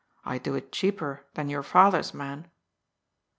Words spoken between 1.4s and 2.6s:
your father's man."